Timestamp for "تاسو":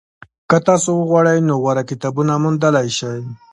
0.67-0.89